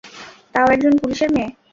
তাও 0.53 0.67
একজন 0.67 0.93
পুলিশের 1.01 1.29
মেয়ে। 1.33 1.49